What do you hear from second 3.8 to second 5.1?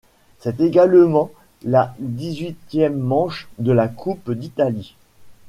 Coupe d'Italie.